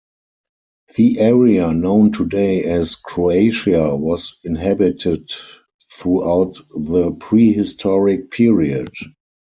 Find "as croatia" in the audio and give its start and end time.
2.63-3.95